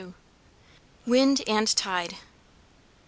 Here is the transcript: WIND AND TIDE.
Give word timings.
WIND 1.05 1.41
AND 1.47 1.67
TIDE. 1.77 2.15